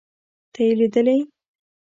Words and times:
ته 0.53 0.59
يې 0.65 0.73
ليدلې. 0.79 1.17